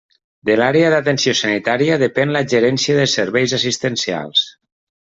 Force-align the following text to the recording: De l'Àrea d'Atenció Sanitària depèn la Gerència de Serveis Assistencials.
De 0.49 0.53
l'Àrea 0.61 0.87
d'Atenció 0.93 1.35
Sanitària 1.41 1.99
depèn 2.05 2.35
la 2.39 2.43
Gerència 2.57 2.99
de 3.03 3.07
Serveis 3.15 3.57
Assistencials. 3.63 4.47